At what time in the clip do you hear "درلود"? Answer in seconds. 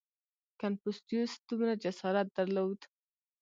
2.37-2.79